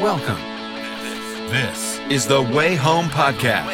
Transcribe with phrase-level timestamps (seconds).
[0.00, 0.38] Welcome.
[1.50, 3.66] This is the Way Home Podcast.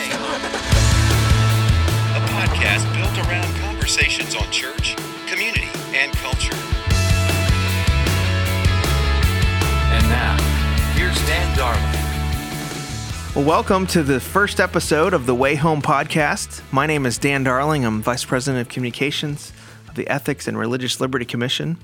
[2.12, 6.56] A podcast built around conversations on church, community, and culture.
[9.92, 10.38] And now,
[10.94, 11.82] here's Dan Darling.
[13.34, 16.62] Well, welcome to the first episode of the Way Home podcast.
[16.72, 17.84] My name is Dan Darling.
[17.84, 19.52] I'm Vice President of Communications
[19.90, 21.76] of the Ethics and Religious Liberty Commission.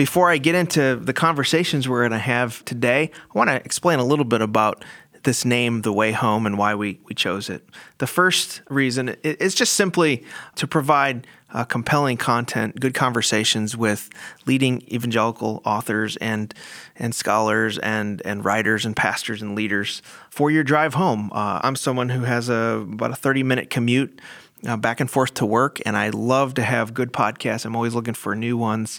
[0.00, 3.98] Before I get into the conversations we're going to have today, I want to explain
[3.98, 4.82] a little bit about
[5.24, 7.68] this name, The Way Home, and why we, we chose it.
[7.98, 14.08] The first reason is just simply to provide uh, compelling content, good conversations with
[14.46, 16.54] leading evangelical authors and
[16.96, 21.30] and scholars and and writers and pastors and leaders for your drive home.
[21.34, 24.18] Uh, I'm someone who has a about a 30 minute commute
[24.66, 27.66] uh, back and forth to work, and I love to have good podcasts.
[27.66, 28.98] I'm always looking for new ones.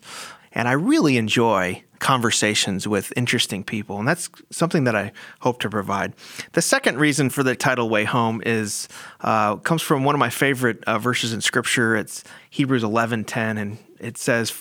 [0.52, 5.70] And I really enjoy conversations with interesting people, and that's something that I hope to
[5.70, 6.14] provide.
[6.54, 8.90] The second reason for the title "Way Home" is
[9.22, 11.96] uh, comes from one of my favorite uh, verses in Scripture.
[11.96, 14.52] It's Hebrews eleven ten, and it says,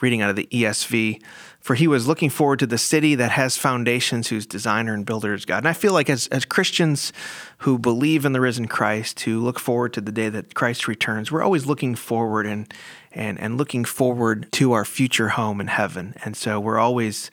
[0.00, 1.22] reading out of the ESV,
[1.60, 5.32] "For he was looking forward to the city that has foundations, whose designer and builder
[5.32, 7.12] is God." And I feel like as as Christians
[7.58, 11.30] who believe in the risen Christ, who look forward to the day that Christ returns,
[11.30, 12.72] we're always looking forward and
[13.12, 16.14] and, and looking forward to our future home in heaven.
[16.24, 17.30] And so we're always,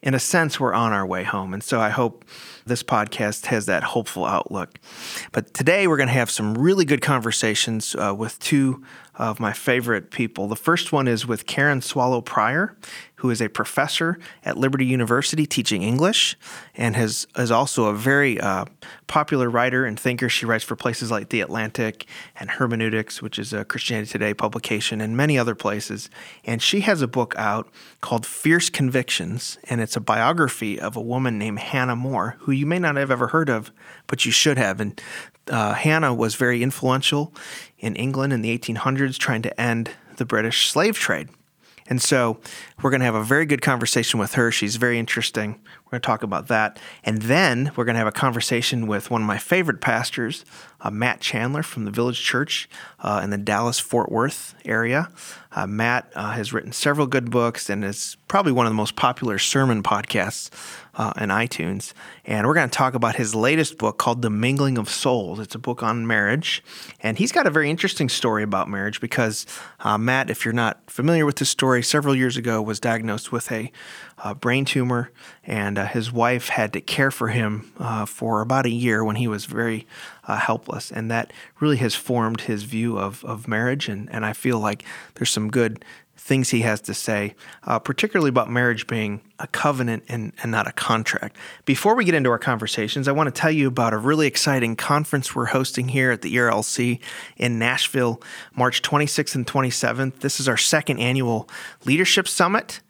[0.00, 1.52] in a sense, we're on our way home.
[1.52, 2.24] And so I hope
[2.64, 4.78] this podcast has that hopeful outlook.
[5.32, 8.84] But today we're going to have some really good conversations uh, with two
[9.16, 10.46] of my favorite people.
[10.46, 12.76] The first one is with Karen Swallow Prior,
[13.22, 16.36] who is a professor at Liberty University teaching English
[16.74, 18.64] and has, is also a very uh,
[19.06, 20.28] popular writer and thinker.
[20.28, 25.00] She writes for places like The Atlantic and Hermeneutics, which is a Christianity Today publication,
[25.00, 26.10] and many other places.
[26.44, 31.00] And she has a book out called Fierce Convictions, and it's a biography of a
[31.00, 33.70] woman named Hannah More, who you may not have ever heard of,
[34.08, 34.80] but you should have.
[34.80, 35.00] And
[35.46, 37.32] uh, Hannah was very influential
[37.78, 41.28] in England in the 1800s, trying to end the British slave trade.
[41.92, 42.38] And so
[42.80, 44.50] we're going to have a very good conversation with her.
[44.50, 45.60] She's very interesting.
[45.84, 46.80] We're going to talk about that.
[47.04, 50.46] And then we're going to have a conversation with one of my favorite pastors,
[50.80, 52.66] uh, Matt Chandler from the Village Church
[53.00, 55.10] uh, in the Dallas Fort Worth area.
[55.54, 58.96] Uh, Matt uh, has written several good books and is probably one of the most
[58.96, 60.50] popular sermon podcasts
[60.94, 61.92] uh, in iTunes.
[62.24, 65.38] And we're going to talk about his latest book called The Mingling of Souls.
[65.38, 66.62] It's a book on marriage.
[67.00, 69.46] And he's got a very interesting story about marriage because
[69.80, 73.50] uh, Matt, if you're not familiar with this story, several years ago was diagnosed with
[73.50, 73.72] a
[74.18, 75.10] uh, brain tumor,
[75.44, 77.72] and uh, his wife had to care for him
[78.06, 79.84] for about a year when he was very
[80.24, 80.92] helpless.
[80.92, 83.88] And that really has formed his view of, of marriage.
[83.88, 85.84] And, and I feel like there's some good
[86.22, 90.68] things he has to say, uh, particularly about marriage being a covenant and, and not
[90.68, 91.36] a contract.
[91.64, 94.76] Before we get into our conversations, I want to tell you about a really exciting
[94.76, 97.00] conference we're hosting here at the ERLC
[97.36, 98.22] in Nashville,
[98.54, 100.20] March 26th and 27th.
[100.20, 101.48] This is our second annual
[101.84, 102.80] Leadership Summit.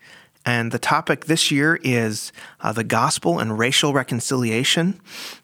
[0.45, 5.01] And the topic this year is uh, the gospel and racial reconciliation.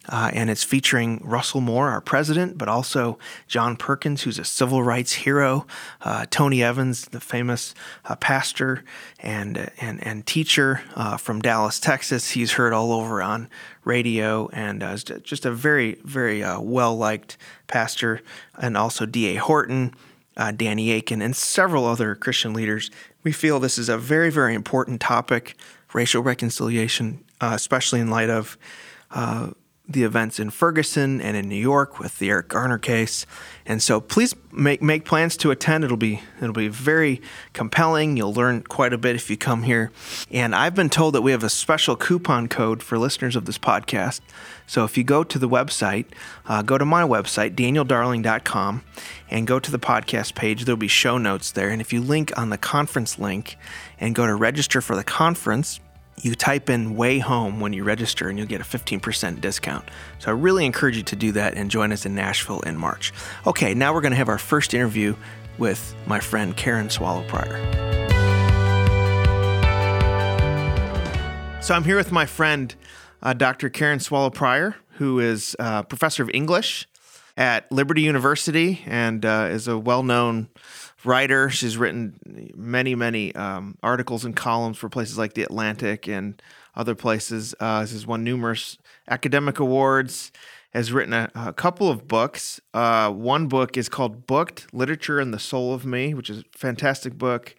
[0.09, 3.17] Uh, and it's featuring Russell Moore, our president, but also
[3.47, 5.65] John Perkins, who's a civil rights hero,
[6.01, 7.73] uh, Tony Evans, the famous
[8.05, 8.83] uh, pastor
[9.19, 12.31] and, and, and teacher uh, from Dallas, Texas.
[12.31, 13.49] He's heard all over on
[13.85, 17.37] radio and uh, just a very, very well liked
[17.67, 18.21] pastor.
[18.57, 19.35] And also D.A.
[19.35, 19.93] Horton.
[20.37, 22.89] Uh, Danny Akin, and several other Christian leaders
[23.23, 25.55] we feel this is a very, very important topic,
[25.93, 28.57] racial reconciliation, uh, especially in light of
[29.11, 29.51] uh,
[29.89, 33.25] the events in Ferguson and in New York with the Eric Garner case.
[33.65, 35.83] And so please make make plans to attend.
[35.83, 37.21] It'll be it'll be very
[37.53, 38.15] compelling.
[38.15, 39.91] You'll learn quite a bit if you come here.
[40.29, 43.57] And I've been told that we have a special coupon code for listeners of this
[43.57, 44.21] podcast.
[44.67, 46.05] So if you go to the website,
[46.45, 48.83] uh, go to my website, danieldarling.com,
[49.29, 51.69] and go to the podcast page, there'll be show notes there.
[51.69, 53.57] And if you link on the conference link
[53.99, 55.79] and go to register for the conference,
[56.21, 59.85] you type in way home when you register and you'll get a 15% discount.
[60.19, 63.13] So I really encourage you to do that and join us in Nashville in March.
[63.47, 65.15] Okay, now we're going to have our first interview
[65.57, 67.57] with my friend Karen Swallow Prior.
[71.61, 72.73] So I'm here with my friend
[73.21, 73.69] uh, Dr.
[73.69, 76.87] Karen Swallow Prior, who is uh, professor of English
[77.39, 80.49] at Liberty University and uh, is a well known
[81.05, 81.49] writer.
[81.49, 86.39] She's written many, many um, articles and columns for places like The Atlantic and
[86.75, 87.55] other places.
[87.57, 88.77] Uh, she's won numerous
[89.09, 90.31] academic awards.
[90.71, 92.61] Has written a, a couple of books.
[92.75, 96.43] Uh, one book is called "Booked: Literature and the Soul of Me," which is a
[96.55, 97.55] fantastic book.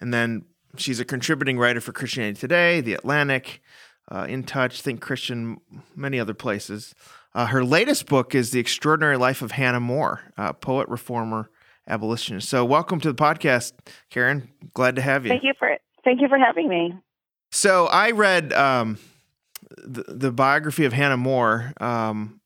[0.00, 0.44] And then
[0.76, 3.62] she's a contributing writer for Christianity Today, The Atlantic,
[4.10, 5.60] uh, In Touch, Think Christian,
[5.94, 6.96] many other places.
[7.34, 10.22] Uh, her latest book is The Extraordinary Life of Hannah More,
[10.60, 11.50] poet, reformer,
[11.86, 12.48] abolitionist.
[12.48, 13.72] So, welcome to the podcast,
[14.10, 14.50] Karen.
[14.74, 15.30] Glad to have you.
[15.30, 15.82] Thank you for it.
[16.04, 16.94] thank you for having me.
[17.50, 18.98] So, I read um,
[19.76, 22.40] the, the, biography of Hannah More um,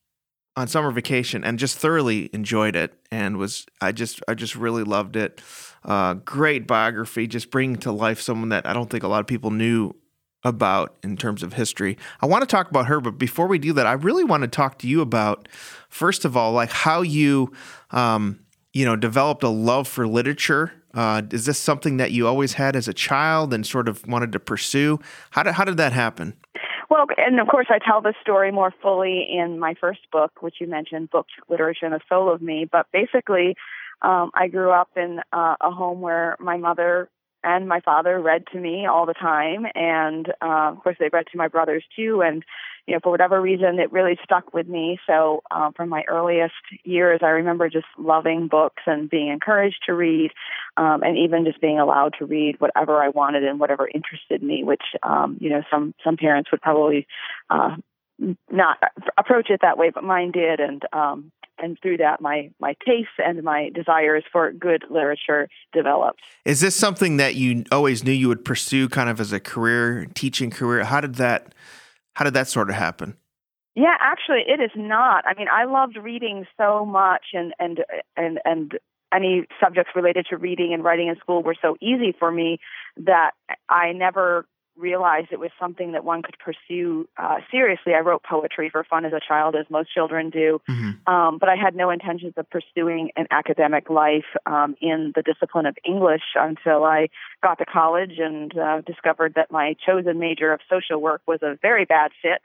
[0.55, 4.83] on summer vacation and just thoroughly enjoyed it, and was I just I just really
[4.83, 5.41] loved it.
[5.83, 9.27] Uh, great biography, just bringing to life someone that I don't think a lot of
[9.27, 9.93] people knew
[10.43, 11.97] about in terms of history.
[12.21, 14.47] I want to talk about her, but before we do that, I really want to
[14.47, 15.47] talk to you about,
[15.89, 17.51] first of all, like how you
[17.91, 18.39] um,
[18.73, 20.73] you know, developed a love for literature.
[20.93, 24.31] Uh, is this something that you always had as a child and sort of wanted
[24.31, 24.99] to pursue?
[25.31, 26.35] How did, how did that happen?
[26.89, 30.55] Well, and of course, I tell the story more fully in my first book, which
[30.59, 32.67] you mentioned, Booked Literature and the Soul of Me.
[32.71, 33.55] But basically,
[34.01, 37.09] um, I grew up in uh, a home where my mother
[37.43, 41.25] and my father read to me all the time, and uh, of course, they read
[41.31, 42.21] to my brothers too.
[42.21, 42.43] And
[42.87, 44.99] you know, for whatever reason, it really stuck with me.
[45.07, 46.53] So, uh, from my earliest
[46.83, 50.31] years, I remember just loving books and being encouraged to read,
[50.75, 54.63] um, and even just being allowed to read whatever I wanted and whatever interested me.
[54.63, 57.07] Which, um, you know, some some parents would probably
[57.49, 57.77] uh,
[58.51, 58.77] not
[59.17, 61.31] approach it that way, but mine did, and um,
[61.63, 66.21] and through that, my my tastes and my desires for good literature developed.
[66.45, 70.05] Is this something that you always knew you would pursue, kind of as a career,
[70.13, 70.83] teaching career?
[70.83, 71.55] How did that
[72.15, 73.15] how did that sort of happen?
[73.75, 75.25] Yeah, actually, it is not.
[75.25, 77.79] I mean, I loved reading so much, and and
[78.15, 78.77] and and
[79.13, 82.59] any subjects related to reading and writing in school were so easy for me
[82.97, 83.31] that
[83.69, 84.45] I never
[84.77, 87.93] realized it was something that one could pursue uh, seriously.
[87.93, 91.13] I wrote poetry for fun as a child, as most children do, mm-hmm.
[91.13, 95.65] um, but I had no intentions of pursuing an academic life um, in the discipline
[95.65, 97.09] of English until I
[97.41, 101.57] got to college and uh, discovered that my chosen major of social work was a
[101.61, 102.41] very bad fit,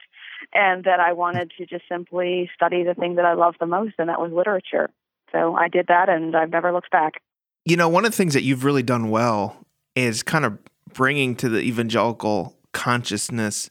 [0.53, 3.95] and that I wanted to just simply study the thing that I love the most,
[3.97, 4.89] and that was literature.
[5.31, 7.21] So I did that, and I've never looked back.
[7.65, 9.57] You know, one of the things that you've really done well
[9.95, 10.57] is kind of
[10.93, 13.69] bringing to the evangelical consciousness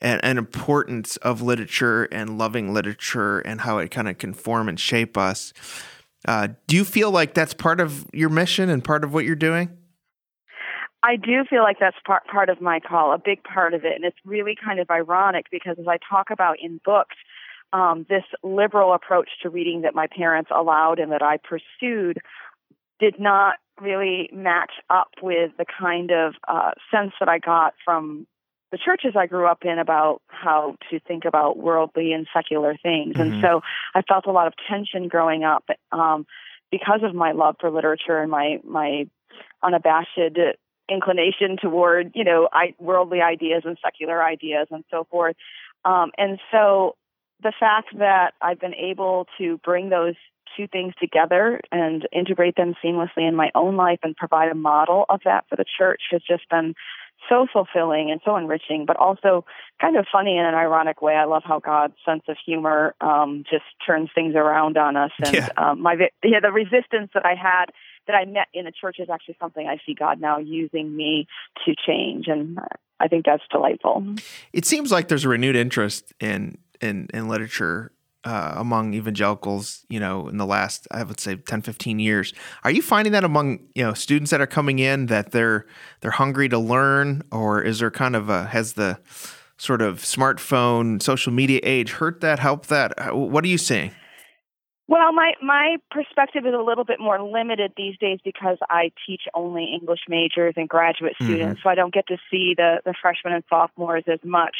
[0.00, 4.68] and, and importance of literature and loving literature and how it kind of can form
[4.68, 5.52] and shape us.
[6.26, 9.36] Uh, do you feel like that's part of your mission and part of what you're
[9.36, 9.70] doing?
[11.02, 13.92] I do feel like that's part part of my call, a big part of it,
[13.94, 17.16] and it's really kind of ironic because as I talk about in books,
[17.74, 22.18] um, this liberal approach to reading that my parents allowed and that I pursued
[23.00, 28.26] did not really match up with the kind of uh, sense that I got from
[28.74, 33.14] the churches I grew up in about how to think about worldly and secular things.
[33.14, 33.34] Mm-hmm.
[33.34, 33.60] And so
[33.94, 36.26] I felt a lot of tension growing up um,
[36.72, 39.06] because of my love for literature and my my
[39.62, 40.18] unabashed
[40.90, 45.36] inclination toward you know I, worldly ideas and secular ideas and so forth.
[45.84, 46.96] Um, and so
[47.42, 50.14] the fact that I've been able to bring those
[50.56, 55.04] two things together and integrate them seamlessly in my own life and provide a model
[55.08, 56.74] of that for the church has just been
[57.28, 59.44] so fulfilling and so enriching, but also
[59.80, 61.14] kind of funny in an ironic way.
[61.14, 65.34] I love how God's sense of humor um, just turns things around on us, and
[65.34, 65.48] yeah.
[65.56, 67.66] Um, my yeah, the resistance that I had
[68.06, 71.26] that I met in the church is actually something I see God now using me
[71.64, 72.58] to change, and
[73.00, 74.04] I think that's delightful.
[74.52, 77.92] It seems like there's a renewed interest in in, in literature
[78.24, 82.32] uh, among evangelicals, you know, in the last, I would say 10, 15 years.
[82.64, 85.66] Are you finding that among, you know, students that are coming in that they're,
[86.00, 88.98] they're hungry to learn or is there kind of a, has the
[89.58, 92.92] sort of smartphone, social media age hurt that, help that?
[92.98, 93.92] Uh, what are you seeing?
[94.86, 99.22] Well, my my perspective is a little bit more limited these days because I teach
[99.32, 101.24] only English majors and graduate mm-hmm.
[101.24, 101.66] students, mm-hmm.
[101.66, 104.56] so I don't get to see the the freshmen and sophomores as much.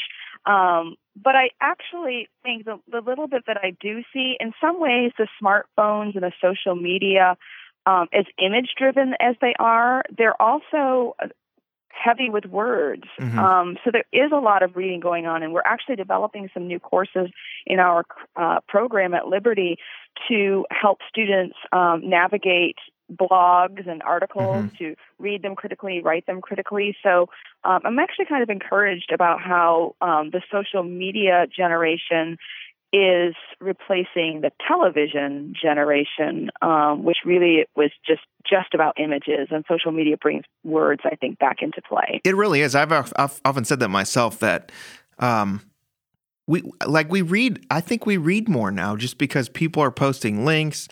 [0.47, 4.79] Um, but I actually think the, the little bit that I do see, in some
[4.79, 7.37] ways, the smartphones and the social media,
[7.85, 11.15] um, as image driven as they are, they're also
[11.89, 13.03] heavy with words.
[13.19, 13.39] Mm-hmm.
[13.39, 16.67] Um, so there is a lot of reading going on, and we're actually developing some
[16.67, 17.29] new courses
[17.65, 18.03] in our
[18.35, 19.77] uh, program at Liberty
[20.27, 22.77] to help students um, navigate
[23.11, 24.75] blogs and articles mm-hmm.
[24.77, 26.95] to read them critically, write them critically.
[27.03, 27.29] So
[27.63, 32.37] um, I'm actually kind of encouraged about how um, the social media generation
[32.93, 39.91] is replacing the television generation, um, which really was just just about images, and social
[39.91, 42.21] media brings words, I think, back into play.
[42.23, 42.75] It really is.
[42.75, 44.71] I've, I've often said that myself that.
[45.19, 45.61] Um,
[46.47, 47.65] we like we read.
[47.71, 50.87] I think we read more now, just because people are posting links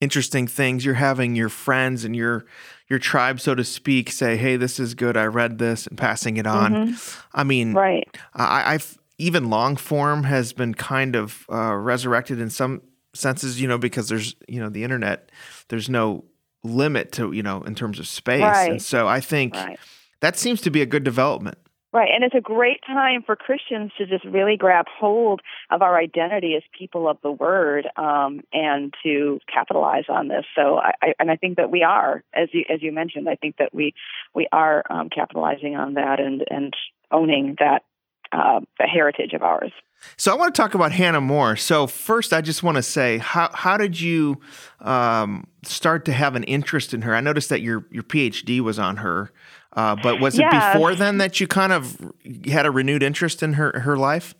[0.00, 0.84] interesting things.
[0.84, 2.44] You're having your friends and your
[2.88, 5.16] your tribe, so to speak, say, "Hey, this is good.
[5.16, 6.72] I read this," and passing it on.
[6.72, 7.20] Mm-hmm.
[7.34, 8.08] I mean, right?
[8.34, 12.80] I, I've even long form has been kind of uh, resurrected in some
[13.14, 15.30] senses, you know, because there's you know the internet.
[15.68, 16.24] There's no
[16.64, 18.70] limit to you know in terms of space, Right.
[18.72, 19.78] and so I think Right.
[20.20, 21.58] that seems to be a good development.
[21.90, 25.40] Right, and it's a great time for Christians to just really grab hold
[25.70, 30.44] of our identity as people of the Word, um, and to capitalize on this.
[30.54, 33.36] So, I, I and I think that we are, as you as you mentioned, I
[33.36, 33.94] think that we
[34.34, 36.74] we are um, capitalizing on that and and
[37.10, 37.84] owning that
[38.32, 39.72] uh, heritage of ours.
[40.16, 41.56] So I want to talk about Hannah More.
[41.56, 44.40] So first, I just want to say, how how did you
[44.80, 47.14] um, start to have an interest in her?
[47.14, 49.32] I noticed that your your PhD was on her,
[49.78, 52.12] uh, but was it before then that you kind of
[52.46, 54.34] had a renewed interest in her her life?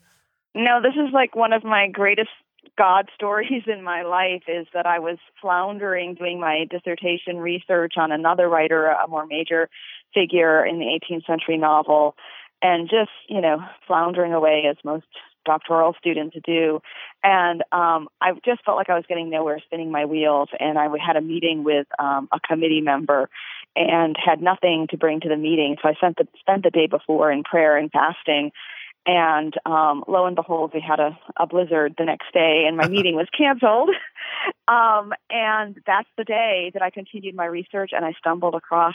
[0.52, 2.30] No, this is like one of my greatest
[2.76, 8.10] God stories in my life is that I was floundering doing my dissertation research on
[8.10, 9.68] another writer, a more major
[10.12, 12.16] figure in the 18th century novel,
[12.60, 15.06] and just, you know, floundering away as most
[15.44, 16.80] doctoral students do.
[17.22, 20.48] And um, I just felt like I was getting nowhere spinning my wheels.
[20.58, 23.30] And I had a meeting with um, a committee member
[23.76, 25.76] and had nothing to bring to the meeting.
[25.82, 28.50] So I spent the, spent the day before in prayer and fasting.
[29.06, 32.88] And um, lo and behold, we had a, a blizzard the next day, and my
[32.88, 33.90] meeting was canceled.
[34.68, 38.94] um, and that's the day that I continued my research, and I stumbled across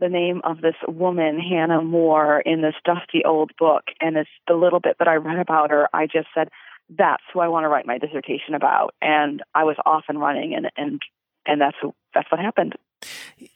[0.00, 3.84] the name of this woman, Hannah More, in this dusty old book.
[4.00, 6.48] And it's the little bit that I read about her, I just said,
[6.90, 10.54] "That's who I want to write my dissertation about." And I was off and running,
[10.54, 11.00] and and
[11.46, 12.74] and that's who, that's what happened.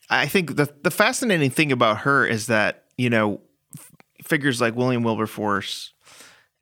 [0.09, 3.41] I think the the fascinating thing about her is that you know
[3.77, 5.93] f- figures like William Wilberforce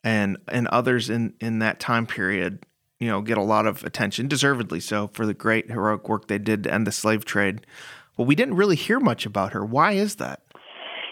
[0.04, 2.64] and and others in in that time period,
[3.00, 6.38] you know, get a lot of attention, deservedly so, for the great heroic work they
[6.38, 7.66] did to end the slave trade.
[8.16, 9.64] But we didn't really hear much about her.
[9.64, 10.42] Why is that?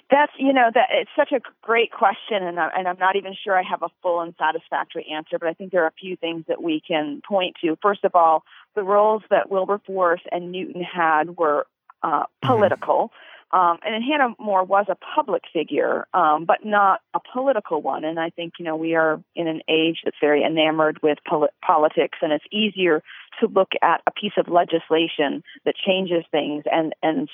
[0.09, 3.35] That's you know that it's such a great question, and I, and I'm not even
[3.35, 5.37] sure I have a full and satisfactory answer.
[5.39, 7.77] But I think there are a few things that we can point to.
[7.83, 8.45] First of all,
[8.77, 11.67] the roles that Wilberforce and Newton had were
[12.07, 13.11] uh, political,
[13.53, 18.05] um, and Hannah More was a public figure, um, but not a political one.
[18.05, 21.49] And I think you know we are in an age that's very enamored with poli-
[21.65, 23.03] politics, and it's easier
[23.41, 27.29] to look at a piece of legislation that changes things and and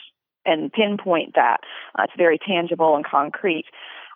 [0.45, 1.59] and pinpoint that.
[1.99, 3.67] Uh, it's very tangible and concrete.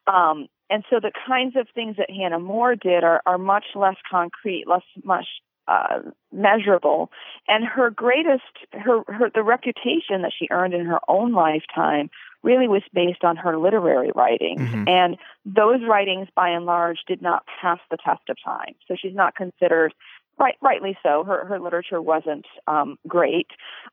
[0.06, 3.96] Um, and so the kinds of things that Hannah More did are, are much less
[4.10, 5.26] concrete, less much
[5.68, 6.00] uh,
[6.32, 7.10] measurable.
[7.48, 8.42] And her greatest,
[8.72, 12.10] her, her the reputation that she earned in her own lifetime
[12.42, 14.60] really was based on her literary writings.
[14.60, 14.88] Mhm.
[14.88, 18.74] And those writings, by and large, did not pass the test of time.
[18.86, 19.94] So she's not considered
[20.38, 21.24] Right, rightly so.
[21.24, 23.46] Her her literature wasn't um, great.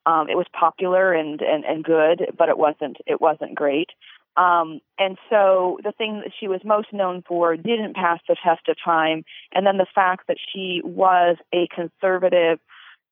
[0.06, 3.92] Um, it was popular and, and, and good, but it wasn't it wasn't great.
[4.36, 8.68] Um, and so the thing that she was most known for didn't pass the test
[8.68, 9.24] of time.
[9.54, 12.60] And then the fact that she was a conservative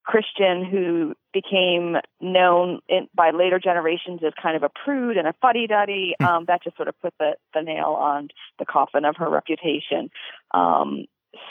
[0.04, 5.34] Christian who became known in, by later generations as kind of a prude and a
[5.42, 9.16] fuddy duddy, um, that just sort of put the, the nail on the coffin of
[9.18, 10.10] her reputation.
[10.56, 11.06] Um,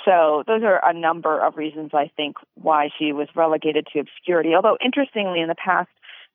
[0.04, 4.50] so those are a number of reasons I think why she was relegated to obscurity.
[4.54, 5.88] Although interestingly, in the past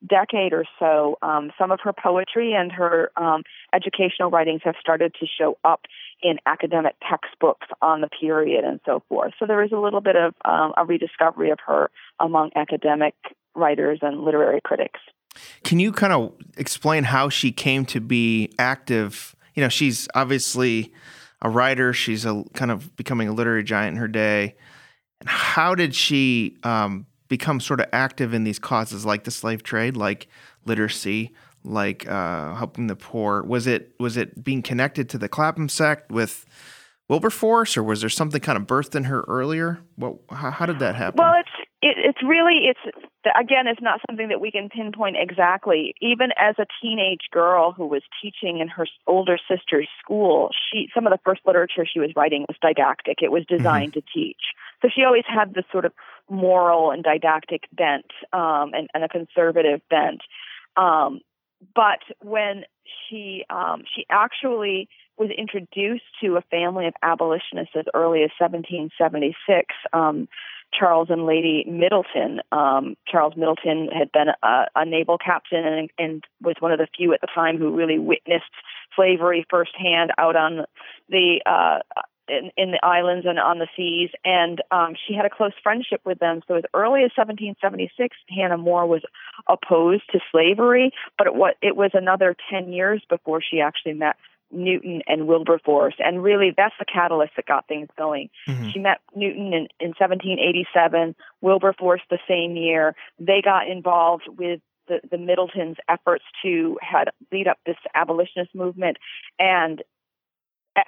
[0.08, 3.42] decade or so, um, some of her poetry and her um,
[3.74, 5.82] educational writings have started to show up
[6.22, 9.32] in academic textbooks on the period and so forth.
[9.38, 13.14] So there is a little bit of um, a rediscovery of her among academic
[13.54, 15.00] writers and literary critics.
[15.64, 19.34] Can you kind of explain how she came to be active?
[19.54, 20.92] You know, she's obviously
[21.42, 21.92] a writer.
[21.92, 24.56] She's a kind of becoming a literary giant in her day.
[25.20, 29.62] And how did she um, become sort of active in these causes like the slave
[29.62, 30.28] trade, like
[30.64, 31.32] literacy,
[31.64, 33.42] like uh, helping the poor?
[33.42, 36.46] Was it was it being connected to the Clapham sect with
[37.08, 39.80] Wilberforce, or was there something kind of birthed in her earlier?
[39.96, 40.16] What?
[40.30, 41.18] How, how did that happen?
[41.18, 42.96] Well, it's it, it's really it's
[43.38, 45.94] again it's not something that we can pinpoint exactly.
[46.00, 51.06] Even as a teenage girl who was teaching in her older sister's school, she some
[51.06, 53.18] of the first literature she was writing was didactic.
[53.22, 54.52] It was designed to teach.
[54.82, 55.92] So she always had this sort of
[56.28, 60.22] moral and didactic bent um, and, and a conservative bent.
[60.76, 61.20] Um,
[61.74, 62.64] but when
[63.08, 69.74] she um, she actually was introduced to a family of abolitionists as early as 1776.
[69.92, 70.28] Um,
[70.72, 72.40] Charles and Lady Middleton.
[72.52, 76.88] Um, Charles Middleton had been a, a naval captain and, and was one of the
[76.96, 78.44] few at the time who really witnessed
[78.94, 80.64] slavery firsthand out on
[81.08, 81.78] the uh,
[82.28, 86.00] in, in the islands and on the seas, and um, she had a close friendship
[86.04, 86.40] with them.
[86.48, 89.02] So as early as 1776, Hannah More was
[89.48, 94.16] opposed to slavery, but it was, it was another 10 years before she actually met
[94.50, 95.94] Newton and Wilberforce.
[95.98, 98.30] And really, that's the catalyst that got things going.
[98.48, 98.70] Mm-hmm.
[98.70, 102.94] She met Newton in, in 1787, Wilberforce the same year.
[103.18, 108.98] They got involved with the, the Middletons' efforts to had lead up this abolitionist movement.
[109.38, 109.82] And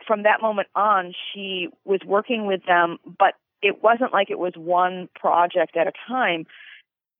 [0.07, 4.52] from that moment on, she was working with them, but it wasn't like it was
[4.57, 6.47] one project at a time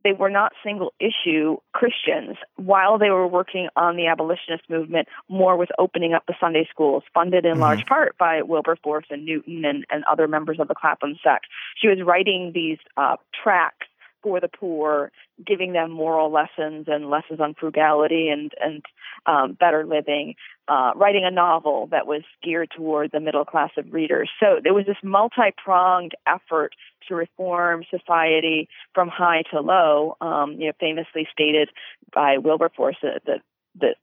[0.04, 2.37] they were not single issue Christians.
[2.56, 7.02] While they were working on the abolitionist movement, More was opening up the Sunday schools,
[7.12, 7.60] funded in mm-hmm.
[7.60, 11.46] large part by Wilberforce and Newton and, and other members of the Clapham sect.
[11.76, 13.87] She was writing these uh, tracts
[14.22, 15.10] for the poor,
[15.44, 18.82] giving them moral lessons and lessons on frugality and and
[19.26, 20.34] um, better living.
[20.68, 24.28] Uh, writing a novel that was geared toward the middle class of readers.
[24.38, 26.75] So there was this multi pronged effort
[27.08, 30.16] to reform society from high to low.
[30.20, 31.70] Um, you know, famously stated
[32.12, 33.38] by Wilberforce that the,
[33.75, 33.94] the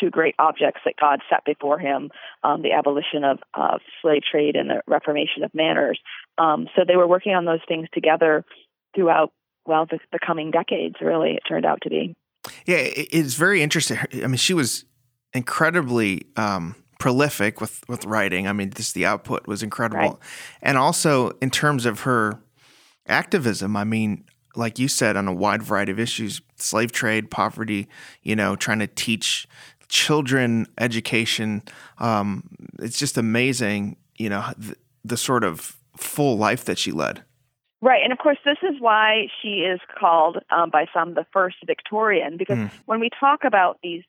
[0.00, 2.10] two great objects that God set before him
[2.42, 5.98] um, the abolition of, of slave trade and the reformation of manners.
[6.38, 8.44] Um, so they were working on those things together
[8.94, 9.32] throughout
[9.66, 10.96] well the, the coming decades.
[11.00, 12.14] Really, it turned out to be.
[12.64, 13.98] Yeah, it's very interesting.
[14.12, 14.84] I mean, she was
[15.32, 18.46] incredibly um, prolific with with writing.
[18.46, 20.18] I mean, just the output was incredible, right.
[20.62, 22.40] and also in terms of her
[23.06, 23.76] activism.
[23.76, 27.88] I mean, like you said, on a wide variety of issues, slave trade, poverty.
[28.22, 29.46] You know, trying to teach
[29.88, 31.62] children education.
[31.98, 32.44] Um,
[32.78, 33.96] it's just amazing.
[34.16, 37.22] You know, the, the sort of full life that she led.
[37.86, 41.58] Right, and of course, this is why she is called um, by some the first
[41.64, 42.70] Victorian, because mm.
[42.86, 44.02] when we talk about these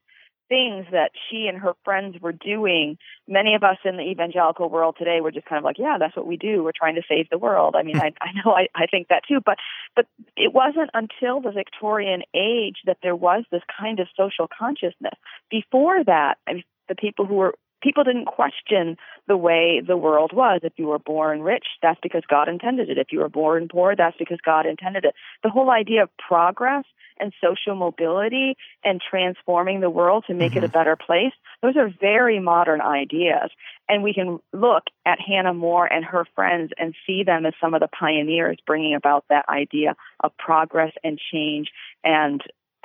[0.50, 4.96] things that she and her friends were doing, many of us in the evangelical world
[4.98, 6.64] today were just kind of like, yeah, that's what we do.
[6.64, 7.76] We're trying to save the world.
[7.78, 9.58] I mean, I, I know I, I think that too, but
[9.96, 15.14] but it wasn't until the Victorian age that there was this kind of social consciousness.
[15.52, 20.32] Before that, I mean, the people who were people didn't question the way the world
[20.34, 20.62] was.
[20.64, 22.98] If you were born rich, that's because God intended it.
[22.98, 25.14] If you were born poor, that's because God intended it.
[25.44, 26.86] The whole idea of progress
[27.20, 30.60] and social mobility and transforming the world to make mm-hmm.
[30.60, 30.78] it a mm-hmm.
[30.78, 33.50] better place, those are very modern ideas.
[33.90, 37.74] And we can look at Hannah More and her friends and see them as some
[37.74, 41.70] of the pioneers bringing about that idea of progress and change
[42.04, 42.42] and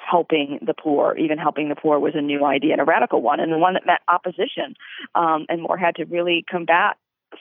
[0.09, 3.41] helping the poor, even helping the poor was a new idea and a radical one,
[3.41, 4.75] and the one that met opposition.
[5.15, 6.97] Um, and More had to really combat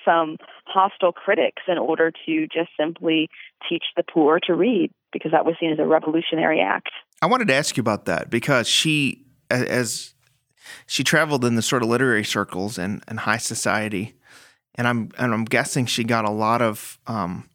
[0.05, 3.29] some hostile critics in order to just simply
[3.67, 6.89] teach the poor to read because that was seen as a revolutionary act.
[7.21, 10.13] I wanted to ask you about that because she, as
[10.87, 14.15] she traveled in the sort of literary circles and, and high society,
[14.75, 17.49] and I'm and I'm guessing she got a lot of um,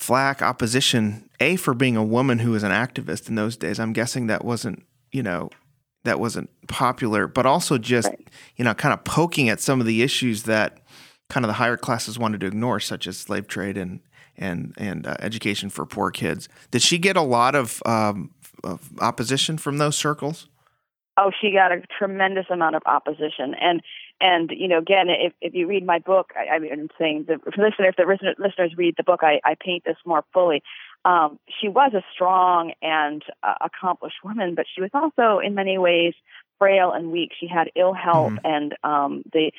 [0.00, 3.78] flack, opposition, A, for being a woman who was an activist in those days.
[3.78, 5.50] I'm guessing that wasn't, you know,
[6.04, 8.28] that wasn't popular, but also just, right.
[8.56, 10.78] you know, kind of poking at some of the issues that
[11.28, 14.00] kind of the higher classes wanted to ignore, such as slave trade and
[14.38, 16.48] and and uh, education for poor kids.
[16.70, 18.30] Did she get a lot of, um,
[18.64, 20.48] of opposition from those circles?
[21.18, 23.82] Oh, she got a tremendous amount of opposition, and
[24.20, 27.74] and you know, again, if if you read my book, I, I'm saying the listeners,
[27.78, 30.62] if the listeners read the book, I, I paint this more fully.
[31.04, 35.78] Um, she was a strong and uh, accomplished woman, but she was also in many
[35.78, 36.14] ways
[36.58, 37.30] frail and weak.
[37.38, 38.46] She had ill health, mm-hmm.
[38.46, 39.52] and um, the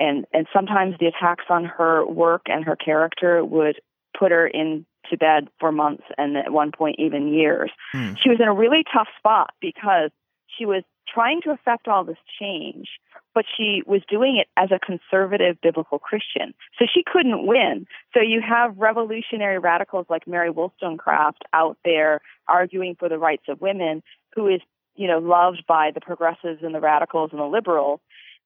[0.00, 3.80] and and sometimes the attacks on her work and her character would
[4.18, 7.70] put her in to bed for months and at one point even years.
[7.94, 8.16] Mm.
[8.22, 10.10] She was in a really tough spot because
[10.58, 12.88] she was trying to affect all this change,
[13.34, 16.54] but she was doing it as a conservative biblical Christian.
[16.78, 17.86] So she couldn't win.
[18.14, 23.60] So you have revolutionary radicals like Mary Wollstonecraft out there arguing for the rights of
[23.60, 24.02] women,
[24.34, 24.60] who is,
[24.96, 28.00] you know, loved by the progressives and the radicals and the liberals.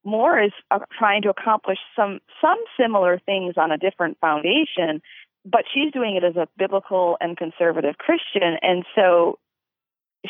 [0.05, 5.01] More is uh, trying to accomplish some some similar things on a different foundation,
[5.45, 9.38] but she's doing it as a biblical and conservative Christian, and so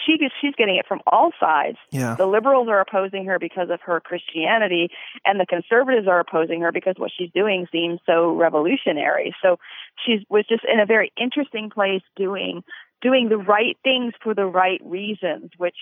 [0.07, 1.79] she gets, she's getting it from all sides.
[1.91, 2.15] Yeah.
[2.15, 4.91] The liberals are opposing her because of her Christianity,
[5.25, 9.35] and the conservatives are opposing her because what she's doing seems so revolutionary.
[9.43, 9.59] So
[10.05, 12.63] she was just in a very interesting place doing
[13.03, 15.77] doing the right things for the right reasons, which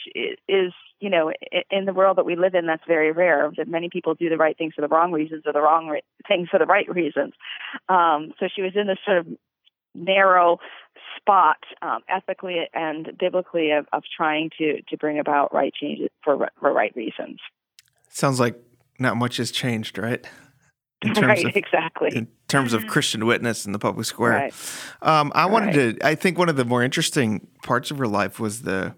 [0.48, 1.30] is, you know,
[1.70, 3.52] in the world that we live in, that's very rare.
[3.58, 6.02] That many people do the right things for the wrong reasons or the wrong re-
[6.26, 7.34] things for the right reasons.
[7.90, 9.26] Um, so she was in this sort of
[10.00, 10.58] narrow
[11.16, 16.48] spot um, ethically and biblically of, of trying to to bring about right changes for
[16.58, 17.38] for right reasons.
[18.08, 18.56] Sounds like
[18.98, 20.26] not much has changed, right?
[21.02, 22.10] in terms right, of exactly.
[22.14, 24.32] in terms of Christian witness in the public square.
[24.32, 24.54] Right.
[25.00, 25.98] Um, I wanted Right.
[25.98, 26.06] to.
[26.06, 28.94] I think one of the more interesting parts of her life was the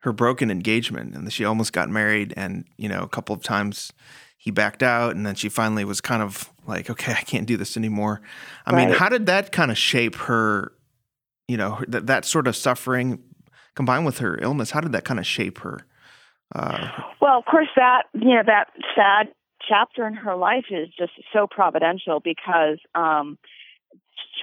[0.00, 3.92] her broken engagement, and she almost got married, and you know, a couple of times
[4.38, 7.56] he backed out, and then she finally was kind of like, "Okay, I can't do
[7.56, 8.20] this anymore."
[8.66, 10.72] I mean, how did that kind of shape her?
[11.48, 13.22] You know, her- that that sort of suffering
[13.74, 14.70] combined with her illness.
[14.70, 15.80] How did that kind of shape her?
[16.54, 16.88] Uh,
[17.20, 19.28] Well, of course, that you know that sad
[19.68, 23.38] chapter in her life is just so providential because um,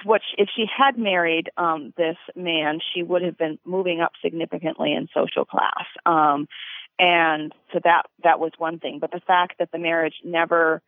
[0.04, 4.12] what she, if she had married um, this man, she would have been moving up
[4.22, 6.48] significantly in social class, um,
[6.98, 8.98] and so that that was one thing.
[9.00, 10.82] But the fact that the marriage never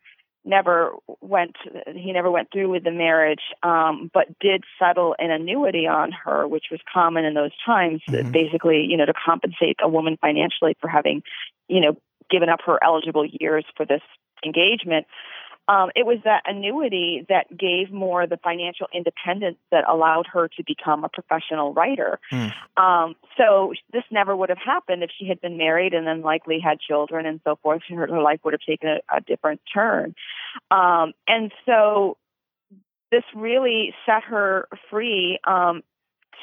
[0.45, 1.55] never went
[1.93, 6.47] he never went through with the marriage um but did settle an annuity on her
[6.47, 8.31] which was common in those times Mhm.
[8.31, 11.23] basically you know to compensate a woman financially for having
[11.67, 11.97] you know
[12.29, 14.01] given up her eligible years for this
[14.45, 15.07] engagement
[15.67, 20.63] um, it was that annuity that gave More the financial independence that allowed her to
[20.65, 22.19] become a professional writer.
[22.29, 22.47] Hmm.
[22.77, 26.59] Um, so this never would have happened if she had been married and then likely
[26.59, 27.81] had children and so forth.
[27.89, 30.15] Her, her life would have taken a, a different turn.
[30.71, 32.17] Um, and so
[33.11, 35.83] this really set her free um,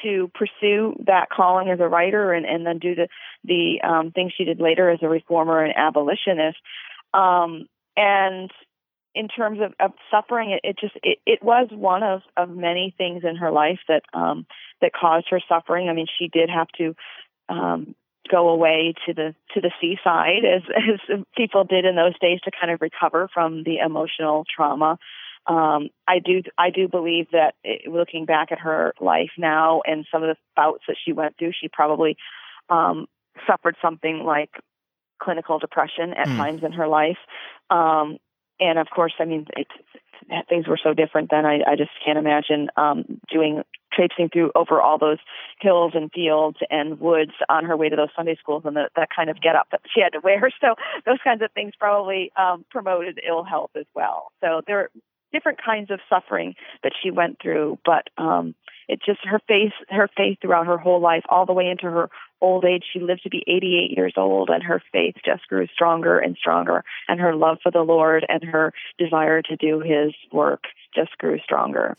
[0.01, 3.07] to pursue that calling as a writer and, and then do the
[3.43, 6.57] the um, things she did later as a reformer and abolitionist.
[7.13, 8.49] Um, and
[9.15, 12.93] in terms of, of suffering, it, it just it, it was one of, of many
[12.97, 14.45] things in her life that um,
[14.81, 15.89] that caused her suffering.
[15.89, 16.95] I mean, she did have to
[17.49, 17.95] um,
[18.29, 20.61] go away to the to the seaside as
[21.09, 24.97] as people did in those days to kind of recover from the emotional trauma.
[25.45, 30.05] Um, I do I do believe that it, looking back at her life now and
[30.11, 32.17] some of the bouts that she went through, she probably
[32.69, 33.07] um,
[33.45, 34.51] suffered something like
[35.21, 36.37] clinical depression at Mm.
[36.37, 37.17] times in her life.
[37.69, 38.17] Um,
[38.59, 39.67] and of course, I mean, it,
[40.49, 41.45] things were so different then.
[41.45, 43.63] I, I just can't imagine um, doing
[43.93, 45.19] traipsing through over all those
[45.61, 49.09] hills and fields and woods on her way to those Sunday schools and the, that
[49.15, 50.49] kind of get up that she had to wear.
[50.61, 54.31] So those kinds of things probably um, promoted ill health as well.
[54.41, 54.89] So there
[55.33, 58.55] different kinds of suffering that she went through, but um,
[58.87, 62.09] it just her faith, her faith throughout her whole life, all the way into her
[62.41, 62.83] old age.
[62.91, 66.83] She lived to be 88 years old, and her faith just grew stronger and stronger,
[67.07, 71.39] and her love for the Lord and her desire to do His work just grew
[71.39, 71.95] stronger.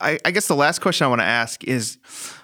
[0.00, 1.98] I, I guess the last question I want to ask is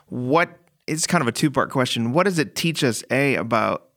[0.08, 2.12] what it's kind of a two part question.
[2.12, 3.88] What does it teach us, A, about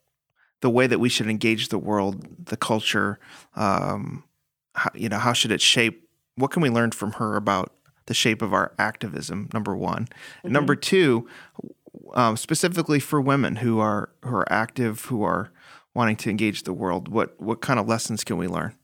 [0.62, 3.20] the way that we should engage the world, the culture?
[3.56, 4.24] Um,
[4.76, 6.05] how, you know, how should it shape?
[6.36, 7.72] What can we learn from her about
[8.08, 9.50] the shape of our activism?
[9.54, 10.08] Number one.
[10.44, 11.28] And number two,
[12.14, 15.52] um, specifically for women who are who are active, who are
[15.94, 18.76] wanting to engage the world, what what kind of lessons can we learn?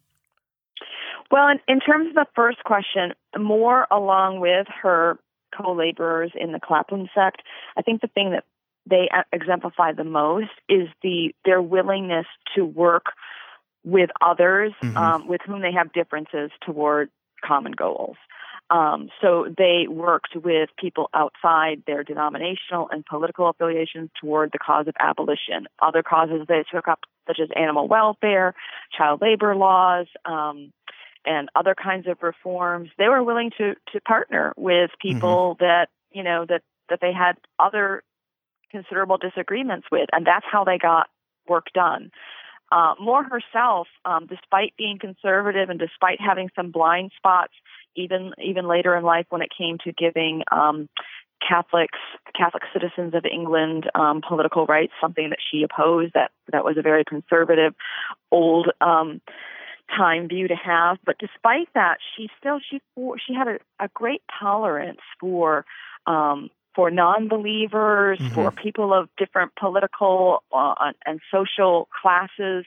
[1.29, 5.17] Well, in, in terms of the first question, More along with her
[5.57, 7.41] co-laborers in the Clapham sect,
[7.77, 8.45] I think the thing that
[8.89, 13.07] they exemplify the most is the their willingness to work
[13.83, 14.95] with others Mhm.
[14.95, 17.09] um, with whom they have differences toward
[17.41, 18.17] common goals.
[18.69, 24.87] Um, so they worked with people outside their denominational and political affiliations toward the cause
[24.87, 25.67] of abolition.
[25.81, 28.55] Other causes they took up, such as animal welfare,
[28.97, 30.71] child labor laws, um,
[31.25, 36.23] and other kinds of reforms, they were willing to to partner with people that you
[36.23, 38.03] know that that they had other
[38.71, 41.09] considerable disagreements with, and that's how they got
[41.47, 42.11] work done.
[42.71, 47.53] Uh, More herself, um, despite being conservative and despite having some blind spots,
[47.95, 50.87] even even later in life when it came to giving um,
[51.45, 51.99] Catholics,
[52.37, 56.13] Catholic citizens of England, um, political rights, something that she opposed.
[56.13, 57.73] That that was a very conservative,
[58.31, 59.21] old um,
[59.95, 60.97] time view to have.
[61.05, 62.81] But despite that, she still she
[63.25, 65.65] she had a, a great tolerance for.
[66.07, 68.33] Um, for non-believers, Mhm.
[68.33, 72.65] for people of different political uh, and social classes,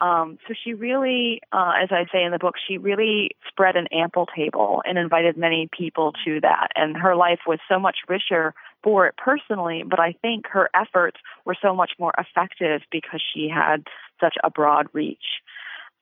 [0.00, 3.86] um, so she really, uh, as I say in the book, she really spread an
[3.90, 6.68] ample table and invited many people to that.
[6.76, 11.18] And her life was so much richer for it personally, but I think her efforts
[11.46, 13.86] were so much more effective because she had
[14.20, 15.40] such a broad reach.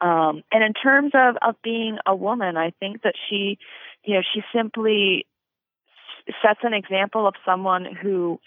[0.01, 3.59] Um, and in terms of, of being a woman, I think that she,
[4.03, 5.25] you know, she simply
[6.43, 8.41] sets an example of someone who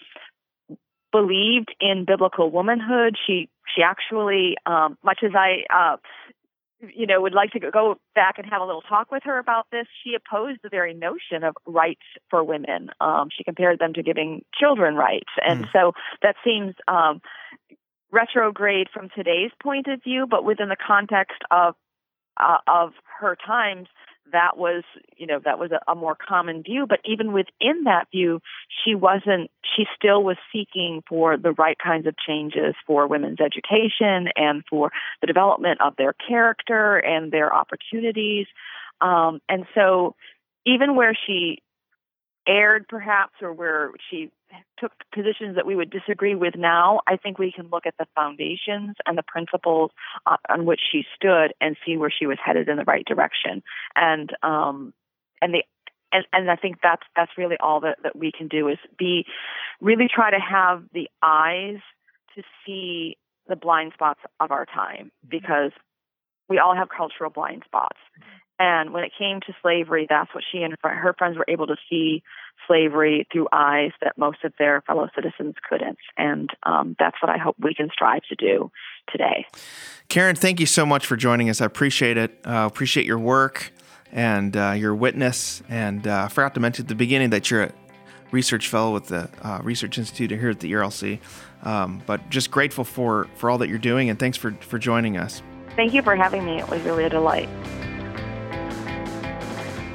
[1.12, 3.16] believed in biblical womanhood.
[3.26, 5.96] She she actually, um, much as I, uh,
[6.80, 9.66] you know, would like to go back and have a little talk with her about
[9.70, 12.90] this, she opposed the very notion of rights for women.
[13.00, 15.72] Um, she compared them to giving children rights, and Mm.
[15.72, 17.20] so that seems um,
[18.10, 21.74] retrograde from today's point of view, but within the context of
[22.38, 23.88] uh, of her times,
[24.32, 24.84] that was
[25.16, 26.86] you know that was a, a more common view.
[26.88, 28.40] But even within that view
[28.84, 34.28] she wasn't she still was seeking for the right kinds of changes for women's education
[34.36, 38.46] and for the development of their character and their opportunities.
[39.00, 40.14] Um, and so
[40.66, 41.58] even where she
[42.46, 44.30] erred perhaps or where she
[44.78, 48.06] took positions that we would disagree with now, I think we can look at the
[48.14, 49.90] foundations and the principles
[50.48, 53.62] on, which she stood and see where she was headed in the right direction.
[53.94, 54.94] And um,
[55.40, 55.62] and the
[56.12, 59.24] and, and I think that's that's really all that, that we can do is be
[59.80, 61.78] really try to have the eyes
[62.34, 63.16] to see
[63.48, 65.72] the blind spots of our time because
[66.48, 67.98] we all have cultural blind spots.
[68.58, 71.76] And when it came to slavery, that's what she and her friends were able to
[71.88, 72.22] see
[72.66, 75.98] slavery through eyes that most of their fellow citizens couldn't.
[76.16, 78.70] And um, that's what I hope we can strive to do
[79.10, 79.46] today.
[80.08, 81.60] Karen, thank you so much for joining us.
[81.60, 82.38] I appreciate it.
[82.44, 83.72] Uh, appreciate your work
[84.12, 85.62] and uh, your witness.
[85.68, 87.72] And uh, I forgot to mention at the beginning that you're a
[88.30, 91.20] research fellow with the uh, Research Institute here at the ERLC.
[91.62, 95.16] Um, but just grateful for, for all that you're doing, and thanks for, for joining
[95.16, 95.42] us.
[95.74, 96.58] Thank you for having me.
[96.58, 97.48] It was really a delight.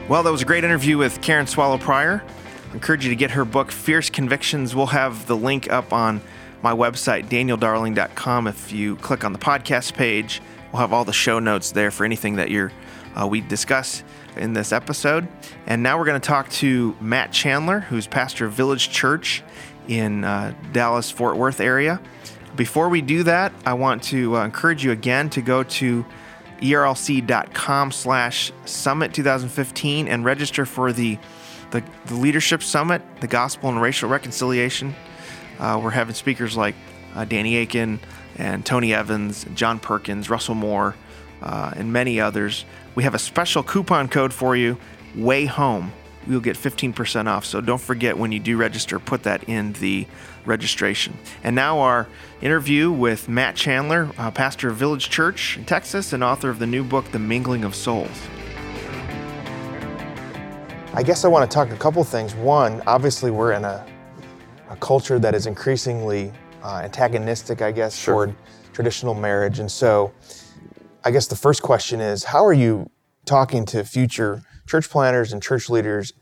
[0.10, 2.22] Well, that was a great interview with Karen Swallow Prior.
[2.70, 4.76] I encourage you to get her book, Fierce Convictions.
[4.76, 6.20] We'll have the link up on
[6.62, 8.48] my website, danieldarling.com.
[8.48, 12.04] If you click on the podcast page, we'll have all the show notes there for
[12.04, 12.74] anything that you're,
[13.16, 14.04] uh, we discuss
[14.36, 15.26] in this episode.
[15.68, 19.42] And now we're going to talk to Matt Chandler, who's pastor of Village Church
[19.88, 22.02] in uh, Dallas Fort Worth area.
[22.58, 26.06] Before we do that, I want to uh, encourage you again to go to
[26.64, 31.18] erlc.com slash summit 2015 and register for the,
[31.72, 34.96] the, the, leadership summit the gospel and racial reconciliation.
[35.60, 36.76] Uh, we're having speakers like
[37.16, 38.00] uh, danny akin
[38.38, 40.96] and tony evans john perkins russell moore
[41.44, 42.66] uh, and many others.
[42.96, 44.78] We have a special coupon code for you
[45.16, 45.92] way home
[46.28, 50.08] you'll get 15% off so don't forget when you do register put that in the
[50.46, 51.18] registration.
[51.44, 52.08] And now our
[52.42, 56.68] interview with Matt Chandler, uh, pastor of Village Church in Texas and author of the
[56.68, 58.10] new book, The Mingling of Souls.
[60.94, 62.36] I guess I want to talk a couple things.
[62.36, 63.86] One, obviously, we're in a,
[64.70, 66.32] a culture that is increasingly
[66.62, 68.14] uh, antagonistic, I guess, sure.
[68.14, 68.36] toward
[68.74, 69.60] traditional marriage.
[69.60, 70.14] And so,
[71.04, 72.90] I guess the first question is how are you
[73.26, 76.14] talking to future church planners and church leaders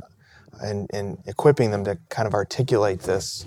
[0.61, 3.45] and, and equipping them to kind of articulate this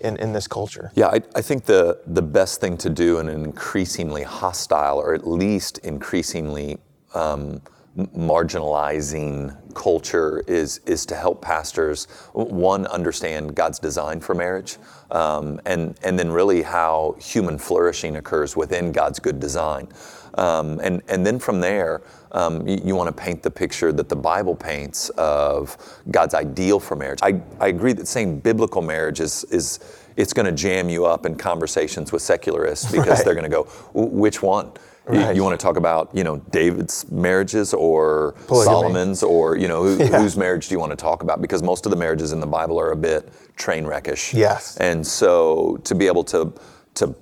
[0.00, 0.92] in, in this culture?
[0.94, 5.14] Yeah, I, I think the, the best thing to do in an increasingly hostile or
[5.14, 6.78] at least increasingly
[7.14, 7.62] um,
[7.96, 14.76] marginalizing culture is is to help pastors one understand God's design for marriage,
[15.10, 19.88] um, and and then really how human flourishing occurs within God's good design,
[20.34, 22.02] um, and and then from there.
[22.32, 25.78] Um, you, you want to paint the picture that the Bible paints of
[26.10, 27.20] God's ideal for marriage.
[27.22, 29.78] I, I agree that saying biblical marriage is, is
[30.16, 33.24] it's going to jam you up in conversations with secularists because right.
[33.24, 33.62] they're going to go,
[33.94, 34.72] which one?
[35.06, 35.28] Right.
[35.28, 38.64] You, you, want to talk about, you know, David's marriages or Polygamy.
[38.64, 40.20] Solomon's or, you know, who, yeah.
[40.20, 41.40] whose marriage do you want to talk about?
[41.40, 44.34] Because most of the marriages in the Bible are a bit train wreckish.
[44.34, 44.76] Yes.
[44.78, 46.52] And so to be able to,
[46.94, 47.14] to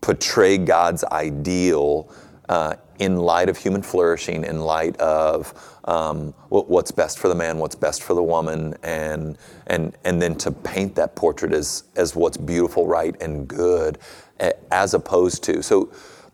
[0.00, 2.12] portray God's ideal
[2.48, 5.54] uh, in light of human flourishing, in light of
[5.84, 10.36] um, what's best for the man, what's best for the woman, and and and then
[10.36, 13.98] to paint that portrait as as what's beautiful, right, and good,
[14.70, 15.90] as opposed to so.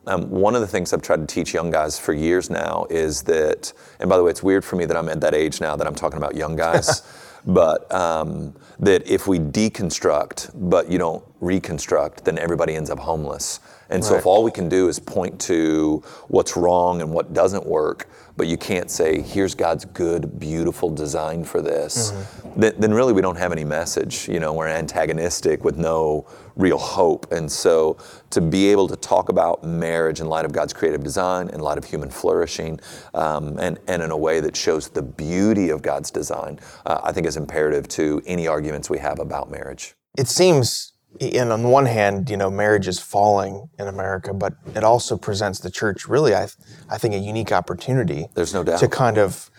[0.08, 3.22] Um, one of the things I've tried to teach young guys for years now is
[3.24, 5.76] that, and by the way, it's weird for me that I'm at that age now
[5.76, 7.02] that I'm talking about young guys.
[7.46, 13.60] but um, that if we deconstruct, but you don't reconstruct, then everybody ends up homeless.
[13.90, 14.08] And right.
[14.08, 18.08] so if all we can do is point to what's wrong and what doesn't work,
[18.36, 22.60] but you can't say, here's God's good, beautiful design for this, mm-hmm.
[22.60, 24.28] then, then, really we don't have any message.
[24.28, 26.26] You know, we're antagonistic with no
[26.58, 27.32] real hope.
[27.32, 27.96] And so
[28.30, 31.78] to be able to talk about marriage in light of God's creative design, in light
[31.78, 32.80] of human flourishing,
[33.14, 37.12] um, and, and in a way that shows the beauty of God's design, uh, I
[37.12, 39.94] think is imperative to any arguments we have about marriage.
[40.18, 44.84] It seems and on one hand, you know, marriage is falling in America, but it
[44.84, 46.48] also presents the church really, I,
[46.90, 48.26] I think, a unique opportunity.
[48.34, 49.50] There's no doubt to kind of,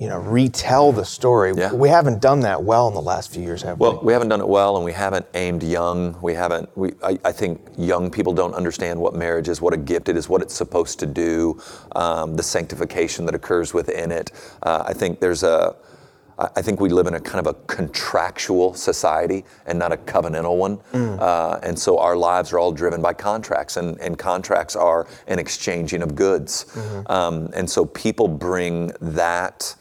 [0.00, 1.52] you know, retell the story.
[1.54, 1.74] Yeah.
[1.74, 3.96] We haven't done that well in the last few years, have well, we?
[3.98, 6.18] Well, we haven't done it well, and we haven't aimed young.
[6.22, 6.74] We haven't.
[6.74, 10.16] We, I, I, think young people don't understand what marriage is, what a gift it
[10.16, 11.60] is, what it's supposed to do,
[11.96, 14.32] um, the sanctification that occurs within it.
[14.62, 15.76] Uh, I think there's a
[16.56, 20.56] I think we live in a kind of a contractual society and not a covenantal
[20.56, 20.78] one.
[20.94, 21.20] Mm.
[21.20, 25.38] Uh, and so our lives are all driven by contracts, and, and contracts are an
[25.38, 26.64] exchanging of goods.
[26.72, 27.12] Mm-hmm.
[27.12, 29.74] Um, and so people bring that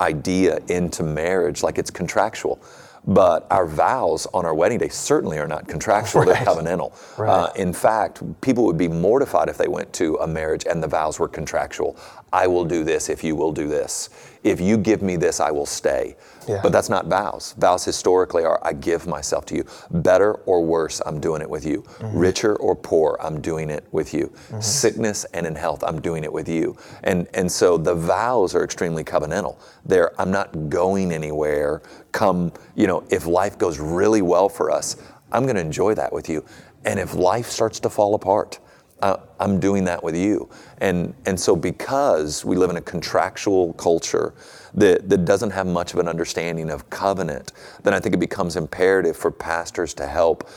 [0.00, 2.60] idea into marriage like it's contractual.
[3.06, 6.44] But our vows on our wedding day certainly are not contractual, Right.
[6.44, 6.92] they're covenantal.
[7.18, 7.30] Right.
[7.30, 10.86] Uh, in fact, people would be mortified if they went to a marriage and the
[10.86, 11.96] vows were contractual.
[12.32, 14.10] I will do this if you will do this.
[14.42, 16.16] If you give me this, I will stay.
[16.48, 16.60] Yeah.
[16.62, 17.54] But that's not vows.
[17.58, 19.64] Vows historically are I give myself to you.
[19.90, 21.82] Better or worse, I'm doing it with you.
[21.82, 22.18] Mm-hmm.
[22.18, 24.32] Richer or poor, I'm doing it with you.
[24.60, 26.76] Sickness and in health, I'm doing it with you.
[27.04, 29.58] And and so the vows are extremely covenantal.
[29.84, 31.82] They're I'm not going anywhere.
[32.12, 34.96] Come, you know, if life goes really well for us,
[35.32, 36.44] I'm going to enjoy that with you.
[36.84, 38.58] And if life starts to fall apart,
[39.02, 40.48] I'm doing that with you.
[40.78, 44.34] And, and so, because we live in a contractual culture
[44.74, 48.56] that, that doesn't have much of an understanding of covenant, then I think it becomes
[48.56, 50.48] imperative for pastors to help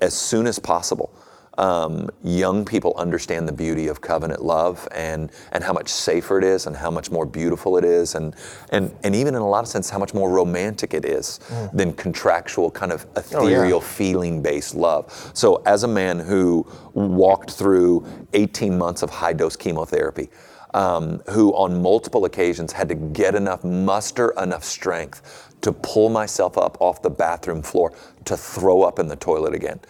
[0.00, 1.12] as soon as possible.
[1.58, 6.44] Um, young people understand the beauty of covenant love and, and how much safer it
[6.44, 8.36] is and how much more beautiful it is and,
[8.70, 11.40] and, and even in a lot of sense how much more romantic it is
[11.74, 13.56] than contractual kind of Oh, yeah.
[13.56, 15.30] ethereal feeling based love.
[15.34, 20.30] So, as a man who walked through 18 months of high dose chemotherapy,
[20.74, 25.22] um, who on multiple occasions had to get enough, muster enough strength
[25.62, 27.92] to pull myself up off the bathroom floor
[28.26, 29.80] to throw up in the toilet again,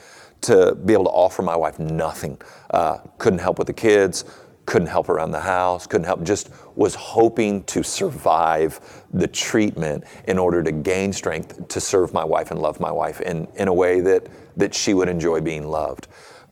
[0.42, 2.40] to be able to offer my wife nothing.
[2.70, 4.24] Uh, couldn't help with the kids,
[4.66, 8.78] couldn't help around the house, couldn't help, just was hoping to survive
[9.14, 13.20] the treatment in order to gain strength to serve my wife and love my wife
[13.22, 16.08] in, in a way that, that she would enjoy being loved.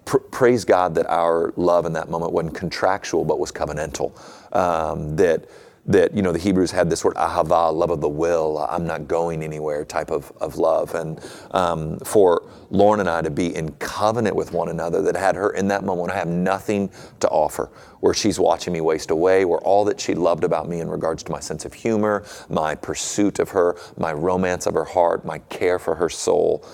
[0.06, 4.12] Pr- praise God that our love in that moment wasn't contractual but was covenantal.
[4.56, 5.44] Um, that
[5.86, 8.66] that you know the Hebrews had this word ahava, love of the will.
[8.70, 11.20] I'm not going anywhere type of, of love, and
[11.52, 15.50] um, for Lauren and I to be in covenant with one another that had her
[15.50, 17.70] in that moment I have nothing to offer,
[18.00, 21.22] where she's watching me waste away, where all that she loved about me in regards
[21.24, 25.38] to my sense of humor, my pursuit of her, my romance of her heart, my
[25.38, 26.64] care for her soul,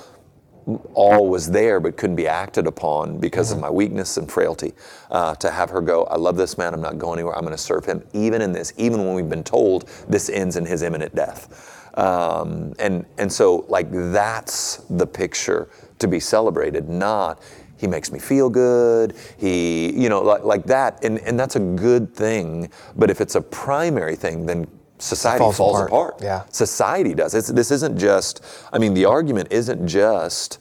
[0.95, 4.73] all was there but couldn't be acted upon because of my weakness and frailty.
[5.11, 7.53] Uh, to have her go, I love this man, I'm not going anywhere, I'm going
[7.53, 10.83] to serve him, even in this, even when we've been told this ends in his
[10.83, 11.79] imminent death.
[11.99, 17.43] Um, and, and so, like, that's the picture to be celebrated, not
[17.83, 21.03] he makes me feel good, he, you know, like, like that.
[21.03, 22.71] And, and that's a good thing.
[22.95, 24.69] But if it's a primary thing, then
[25.03, 25.89] society falls falls, apart.
[25.89, 26.23] apart.
[26.23, 26.45] Yeah.
[26.51, 27.35] Society does.
[27.35, 30.59] It's, this isn't just, I mean, the argument isn't just,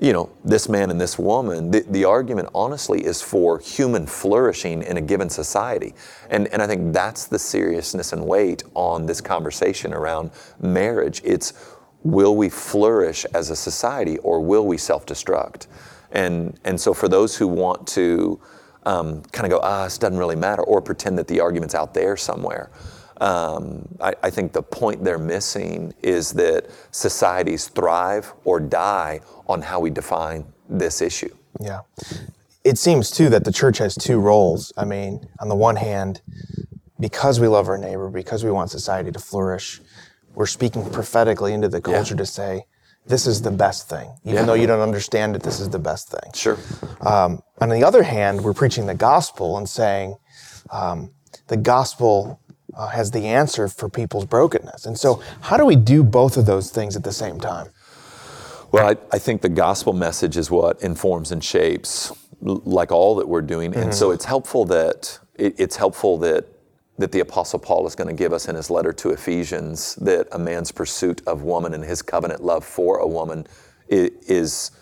[0.00, 1.70] you know, this man and this woman.
[1.70, 5.94] The, the argument, honestly, is for human flourishing in a given society.
[6.30, 11.20] And, and I think that's the seriousness and weight on this conversation around marriage.
[11.24, 11.52] It's
[12.04, 15.66] will we flourish as a society or will we self destruct?
[16.12, 18.40] And, and so, for those who want to
[18.86, 21.92] um, kind of go, ah, this doesn't really matter, or pretend that the argument's out
[21.92, 22.70] there somewhere,
[23.20, 29.62] um, I, I think the point they're missing is that societies thrive or die on
[29.62, 31.34] how we define this issue.
[31.60, 31.80] Yeah.
[32.64, 34.72] It seems too that the church has two roles.
[34.76, 36.20] I mean, on the one hand,
[37.00, 39.80] because we love our neighbor, because we want society to flourish,
[40.34, 42.64] we're speaking prophetically into the culture to say,
[43.06, 44.12] this is the best thing.
[44.24, 44.42] Even Yeah.
[44.44, 46.30] though you don't understand it, this is the best thing.
[46.34, 46.58] Sure.
[47.00, 50.16] Um, on the other hand, we're preaching the gospel and saying
[50.70, 51.10] um,
[51.46, 52.38] the gospel
[52.74, 54.86] uh, has the answer for people's brokenness.
[54.86, 57.68] And so, how do we do both of those things at the same time?
[58.70, 62.12] Well, I, I think the gospel message is what informs and shapes,
[62.46, 66.46] l- like all that we're doing, and so it's helpful that it, it's helpful that
[66.98, 70.26] that the apostle Paul is going to give us in his letter to Ephesians that
[70.32, 73.46] a man's pursuit of woman and his covenant love for a woman
[73.90, 74.72] i- is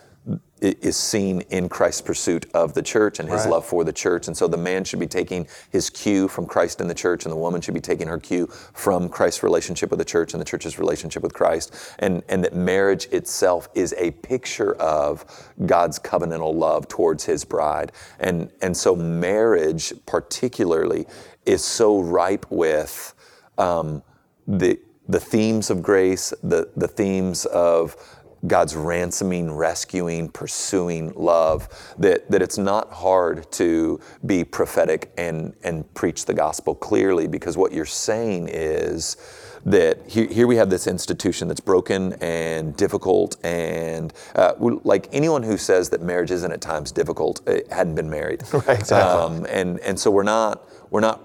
[0.61, 3.51] is seen in Christ's pursuit of the church and his Right.
[3.51, 4.27] love for the church.
[4.27, 7.33] And so the man should be taking his cue from Christ and the church, and
[7.33, 10.45] the woman should be taking her cue from Christ's relationship with the church and the
[10.47, 11.75] church's relationship with Christ.
[11.99, 15.25] And, and that marriage itself is a picture of
[15.67, 17.93] God's covenantal love towards his bride.
[18.19, 21.07] And, and so marriage, particularly,
[21.45, 23.15] is so ripe with
[23.59, 24.03] um,
[24.47, 27.97] the, the themes of grace, the, the themes of
[28.47, 35.93] God's ransoming, rescuing, pursuing love, that, that it's not hard to be prophetic and, and
[35.95, 39.17] preach the gospel clearly because what you're saying is
[39.65, 45.43] that here, here we have this institution that's broken and difficult and uh, like anyone
[45.43, 47.41] who says that marriage isn't at times difficult
[47.71, 48.97] hadn't been married Right, exactly.
[49.39, 51.21] um, and and so we're not we're not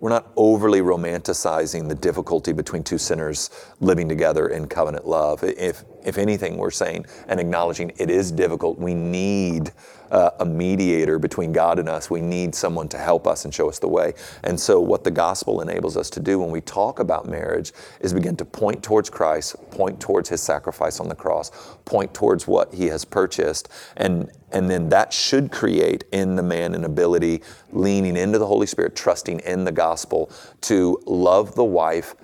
[0.00, 5.44] we're not overly romanticizing the difficulty between two sinners living together in covenant love.
[5.44, 8.78] If if anything, we're saying and acknowledging it is difficult.
[8.78, 9.72] We need
[10.10, 12.10] uh, a mediator between God and us.
[12.10, 14.14] We need someone to help us and show us the way.
[14.42, 18.12] And so, what the gospel enables us to do when we talk about marriage is
[18.12, 21.50] begin to point towards Christ, point towards his sacrifice on the cross,
[21.84, 26.74] point towards what he has purchased, and and then that should create in the man
[26.74, 30.32] an ability, leaning into the Holy Spirit, trusting in the gospel,
[30.62, 32.16] to love the wife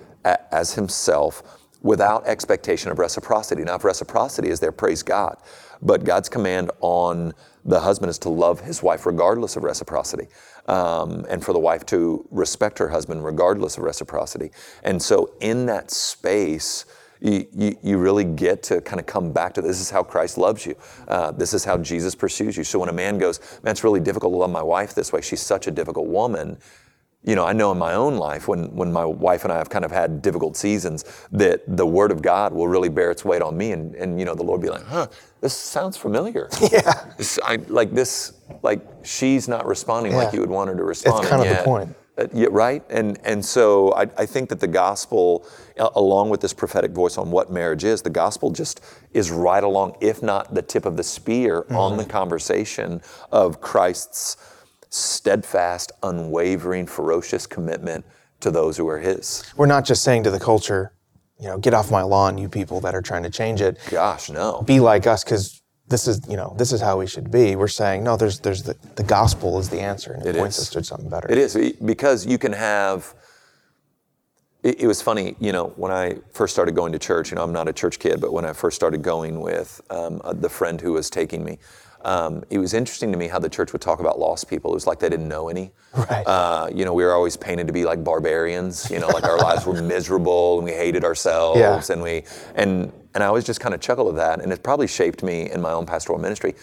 [0.51, 1.56] as himself
[1.87, 3.63] without expectation of reciprocity.
[3.63, 5.37] Now, if reciprocity is there, praise God.
[5.81, 7.33] But God's command on
[7.63, 10.27] the husband is to love his wife regardless of reciprocity,
[10.67, 14.51] um, and for the wife to respect her husband regardless of reciprocity.
[14.83, 16.85] And so, in that space,
[17.21, 20.37] you, you, you, really get to kind of come back to this is how Christ
[20.37, 20.75] loves you.
[21.07, 22.63] Uh, this is how Jesus pursues you.
[22.63, 25.21] So when a man goes, man, it's really difficult to love my wife this way.
[25.21, 26.59] She's such a difficult woman
[27.27, 29.69] you know, I know in my own life when, when my wife and I have
[29.69, 31.03] kind of had difficult seasons
[31.33, 34.25] that the word of God will really bear its weight on me and, and you
[34.25, 35.07] know, the Lord be like, huh,
[35.41, 36.49] this sounds familiar.
[36.71, 37.05] Yeah.
[37.17, 40.19] This, I, like this, like she's not responding yeah.
[40.19, 41.19] like you would want her to respond.
[41.19, 41.95] It's kind of yet, the point.
[42.17, 42.83] Uh, yeah, right.
[42.89, 45.47] And, and so I, I think that the gospel,
[45.79, 48.81] uh, along with this prophetic voice on what marriage is, the gospel just
[49.13, 51.75] is right along, if not the tip of the spear mm-hmm.
[51.75, 53.01] on the conversation
[53.31, 54.37] of Christ's
[54.89, 58.05] steadfast, unwavering, ferocious commitment
[58.39, 59.43] to those who are His.
[59.55, 60.93] We're not just saying to the culture,
[61.39, 63.77] you know, get off my lawn, you people that are trying to change it.
[63.89, 64.61] Gosh, no.
[64.63, 67.55] Be like us, because this is, you know, this is how we should be.
[67.55, 70.57] We're saying, no, there's, there's the, the gospel is the answer, and it, it points
[70.57, 70.63] is.
[70.63, 71.31] us to something better.
[71.31, 73.13] It is because you can have.
[74.63, 77.29] It, it, was funny, you know, when I first started going to church.
[77.29, 80.19] You know, I'm not a church kid, but when I first started going with um,
[80.33, 81.59] the friend who was taking me,
[82.03, 84.71] um, it was interesting to me how the church would talk about lost people.
[84.71, 85.71] It was like they didn't know any.
[85.95, 86.25] Right.
[86.25, 88.89] Uh, you know, we were always painted to be like barbarians.
[88.89, 91.81] You know, like our lives were miserable and we hated ourselves, yeah.
[91.93, 92.23] and we
[92.55, 94.41] and and I always just kind of chuckle at that.
[94.41, 96.55] And it probably shaped me in my own pastoral ministry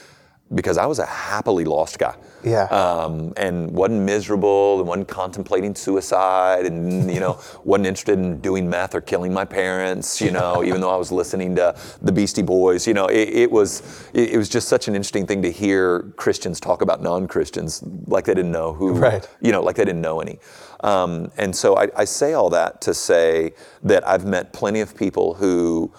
[0.55, 2.15] because I was a happily lost guy.
[2.43, 2.65] Yeah.
[2.65, 8.69] Um, and wasn't miserable and wasn't contemplating suicide and, you know, wasn't interested in doing
[8.69, 12.43] meth or killing my parents, you know, even though I was listening to the Beastie
[12.43, 12.87] Boys.
[12.87, 16.13] You know, it, it was it, it, was just such an interesting thing to hear
[16.17, 19.27] Christians talk about non-Christians like they didn't know who, right.
[19.41, 20.39] you know, like they didn't know any.
[20.81, 24.95] Um, and so I, I say all that to say that I've met plenty of
[24.95, 25.93] people who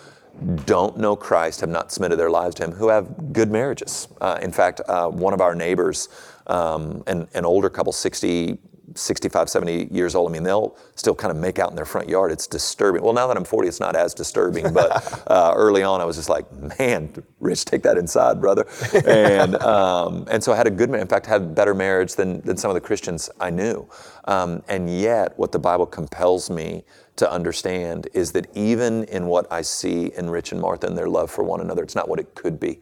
[0.66, 4.08] don't know Christ, have not submitted their lives to Him, who have good marriages.
[4.22, 6.10] Uh, in fact, uh, one of our neighbors,
[6.48, 8.58] um, an, an older couple, 60,
[8.94, 12.08] 65, 70 years old, I mean, they'll still kind of make out in their front
[12.08, 12.32] yard.
[12.32, 13.02] It's disturbing.
[13.02, 16.16] Well, now that I'm 40, it's not as disturbing, but uh, early on, I was
[16.16, 16.46] just like,
[16.80, 18.66] man, Rich, take that inside, brother.
[19.06, 21.04] And, um, and so I had a good marriage.
[21.04, 23.88] In fact, I had better marriage than, than some of the Christians I knew.
[24.26, 26.84] Um, and yet, what the Bible compels me
[27.18, 31.09] to understand is that even in what I see in Rich and Martha and their
[31.09, 32.80] love for one another, it's not what it could be.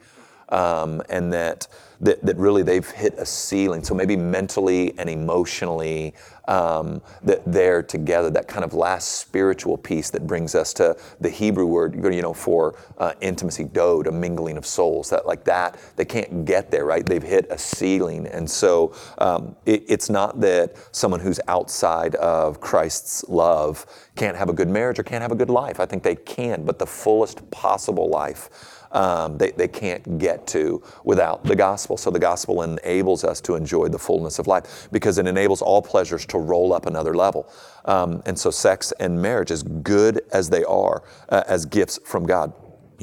[0.50, 1.68] Um, and that,
[2.02, 3.84] that, that really they've hit a ceiling.
[3.84, 6.14] So maybe mentally and emotionally,
[6.48, 11.30] um, that they're together, that kind of last spiritual piece that brings us to the
[11.30, 15.10] Hebrew word, you know, for uh, intimacy, dode, a mingling of souls.
[15.10, 17.06] That like that, they can't get there, right?
[17.06, 22.60] They've hit a ceiling, and so um, it, it's not that someone who's outside of
[22.60, 23.86] Christ's love
[24.16, 25.80] can't have a good marriage or can't have a good life.
[25.80, 28.50] I think they can, but the fullest possible life
[28.94, 31.98] um, they, they can't get to without the gospel.
[31.98, 35.82] So the gospel enables us to enjoy the fullness of life because it enables all
[35.82, 37.52] pleasures to roll up another level.
[37.86, 42.26] Um, and so sex and marriage, as good as they are uh, as gifts from
[42.26, 42.54] God,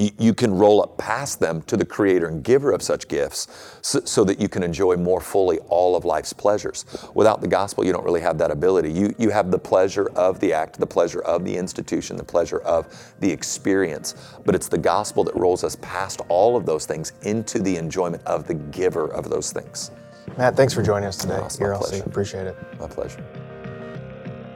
[0.01, 3.79] you, you, can roll up past them to the creator and giver of such gifts
[3.83, 6.87] so, so, that you can enjoy more fully all of life's pleasures.
[7.15, 8.91] Without the gospel, you don't really have that ability.
[8.91, 12.61] You, you have the pleasure of the act, the pleasure of the institution, the pleasure
[12.61, 14.15] of the experience.
[14.45, 18.23] But it's the gospel that rolls us past all of those things into the enjoyment
[18.25, 19.91] of the giver of those things.
[20.39, 21.37] Matt, thanks for joining us today.
[21.37, 22.05] No, it's my pleasure.
[22.05, 22.57] Appreciate it.
[22.79, 23.25] My pleasure.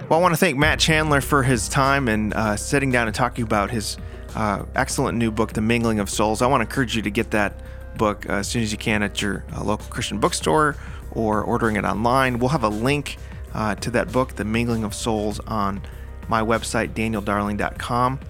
[0.09, 3.15] Well, I want to thank Matt Chandler for his time and uh, sitting down and
[3.15, 3.97] talking about his
[4.35, 6.43] uh, excellent new book, The Mingling of Souls.
[6.43, 7.55] I want to encourage you to get that
[7.97, 10.77] book uh, as soon as you can at your uh, local Christian bookstore
[11.13, 12.39] or ordering it online.
[12.39, 13.17] We'll have a link
[13.53, 15.81] uh, to that book, The Mingling of Souls, on
[16.29, 18.21] my website, danieldarling.com.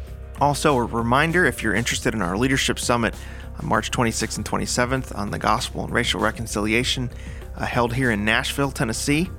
[0.40, 3.14] Also, a reminder if you're interested in our Leadership Summit
[3.58, 7.08] on March 26th and 27th on the gospel and racial reconciliation
[7.56, 9.30] uh, held here in Nashville, Tennessee,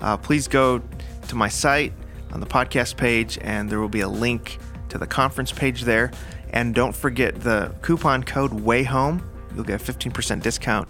[0.00, 0.82] uh, please go
[1.28, 1.92] to my site
[2.32, 4.58] on the podcast page and there will be a link
[4.90, 6.10] to the conference page there.
[6.50, 9.22] And don't forget the coupon code WAYHOME.
[9.54, 10.88] You'll get a 15% discount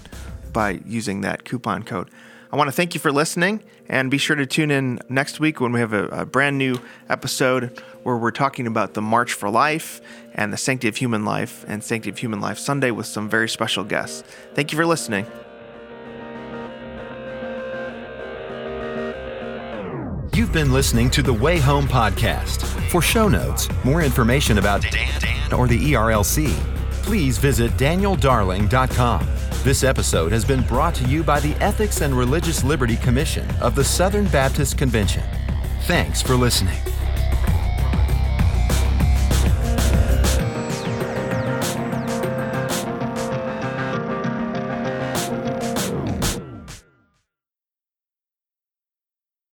[0.52, 2.10] by using that coupon code.
[2.50, 5.60] I want to thank you for listening and be sure to tune in next week
[5.60, 9.50] when we have a, a brand new episode where we're talking about the March for
[9.50, 10.00] Life
[10.34, 13.48] and the Sanctity of Human Life and Sanctity of Human Life Sunday with some very
[13.48, 14.22] special guests.
[14.54, 15.26] Thank you for listening.
[20.38, 22.64] You've been listening to the Way Home podcast.
[22.90, 26.52] For show notes, more information about Dan Dan or the ERLC,
[27.02, 29.26] please visit danieldarling.com.
[29.64, 33.74] This episode has been brought to you by the Ethics and Religious Liberty Commission of
[33.74, 35.24] the Southern Baptist Convention.
[35.86, 36.78] Thanks for listening.